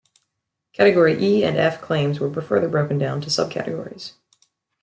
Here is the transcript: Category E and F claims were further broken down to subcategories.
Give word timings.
Category 0.73 1.23
E 1.23 1.43
and 1.45 1.57
F 1.57 1.79
claims 1.79 2.19
were 2.19 2.33
further 2.41 2.67
broken 2.67 2.97
down 2.97 3.21
to 3.21 3.29
subcategories. 3.29 4.13